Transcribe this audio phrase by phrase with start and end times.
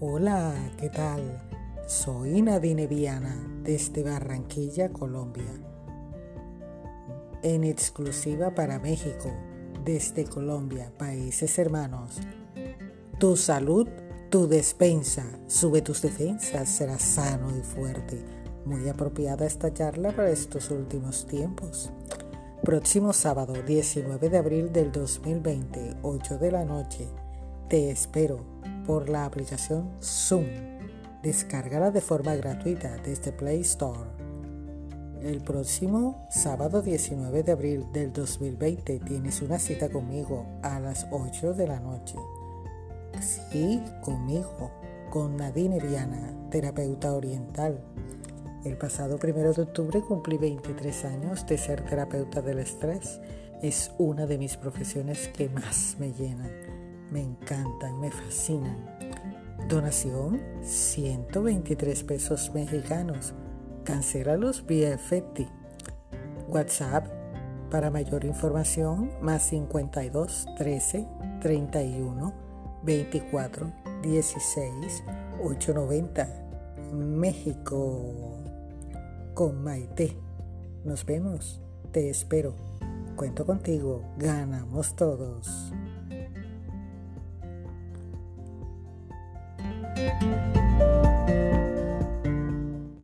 [0.00, 1.42] Hola, ¿qué tal?
[1.88, 3.34] Soy Nadine Viana
[3.64, 5.52] desde Barranquilla, Colombia.
[7.42, 9.32] En exclusiva para México,
[9.84, 12.20] desde Colombia, países hermanos.
[13.18, 13.88] Tu salud,
[14.30, 18.24] tu despensa, sube tus defensas, serás sano y fuerte.
[18.66, 21.90] Muy apropiada esta charla para estos últimos tiempos.
[22.62, 27.08] Próximo sábado 19 de abril del 2020, 8 de la noche.
[27.68, 28.57] Te espero
[28.88, 30.46] por la aplicación Zoom.
[31.22, 34.08] Descárgala de forma gratuita desde Play Store.
[35.20, 41.52] El próximo sábado 19 de abril del 2020 tienes una cita conmigo a las 8
[41.52, 42.16] de la noche.
[43.20, 44.70] Sí, conmigo,
[45.10, 47.84] con Nadine Viana, terapeuta oriental.
[48.64, 53.20] El pasado 1 de octubre cumplí 23 años de ser terapeuta del estrés.
[53.60, 56.77] Es una de mis profesiones que más me llenan
[57.10, 58.76] me encantan, me fascinan.
[59.68, 63.34] Donación 123 pesos mexicanos.
[63.84, 65.48] Cancélalos vía Efecti.
[66.48, 67.06] WhatsApp
[67.70, 71.06] para mayor información más 52 13
[71.40, 72.34] 31
[72.82, 73.72] 24
[74.02, 75.04] 16
[75.42, 76.48] 890
[76.92, 78.38] México
[79.34, 80.16] con Maite.
[80.84, 81.60] Nos vemos.
[81.92, 82.54] Te espero.
[83.16, 84.02] Cuento contigo.
[84.18, 85.72] Ganamos todos.
[89.98, 90.57] Música